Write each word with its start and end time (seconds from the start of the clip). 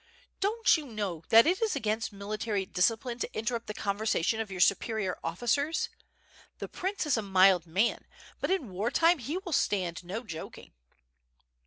Don't 0.39 0.77
you 0.77 0.87
know 0.87 1.25
that 1.29 1.45
it 1.45 1.61
is 1.61 1.75
against 1.75 2.11
military 2.11 2.65
discipline 2.65 3.19
to 3.19 3.31
interrupt 3.37 3.67
the 3.67 3.73
conver 3.75 3.99
sation 4.07 4.41
of 4.41 4.49
your 4.49 4.59
superior 4.59 5.19
officers? 5.23 5.89
The 6.57 6.67
prince 6.67 7.05
is 7.05 7.17
a 7.17 7.21
mild 7.21 7.67
man, 7.67 8.07
but 8.39 8.49
in 8.49 8.71
war 8.71 8.89
time 8.89 9.19
he 9.19 9.37
will 9.37 9.53
stand 9.53 10.03
no 10.03 10.23
joking." 10.23 10.73